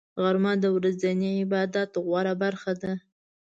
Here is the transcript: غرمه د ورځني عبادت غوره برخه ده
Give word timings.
غرمه 0.23 0.53
د 0.63 0.65
ورځني 0.77 1.29
عبادت 1.43 1.91
غوره 2.05 2.33
برخه 2.43 2.73
ده 2.81 2.93